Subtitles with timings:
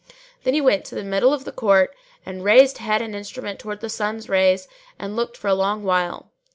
[0.43, 1.95] Then he went to the middle of the court
[2.25, 6.31] and raised head and instrument towards the sun's rays and looked for a long while.